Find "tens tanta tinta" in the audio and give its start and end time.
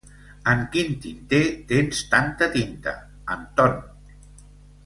1.73-2.97